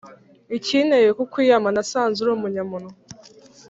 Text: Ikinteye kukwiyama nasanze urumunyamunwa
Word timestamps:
Ikinteye 0.57 1.09
kukwiyama 1.17 1.69
nasanze 1.75 2.17
urumunyamunwa 2.21 2.91